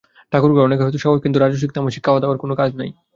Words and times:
ঠাকুরঘর 0.31 0.65
অনেকের 0.67 0.83
সহায়তা 0.83 1.01
করে 1.01 1.13
বটে, 1.13 1.23
কিন্তু 1.23 1.37
রাজসিক 1.39 1.71
তামসিক 1.73 2.01
খাওয়া-দাওয়ার 2.05 2.41
কোন 2.43 2.51
কাজ 2.55 2.71
নাই। 2.75 2.89